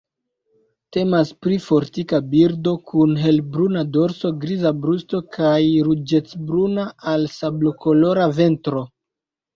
[0.95, 8.87] Temas pri fortika birdo, kun helbruna dorso, griza brusto kaj ruĝecbruna al sablokolora ventro.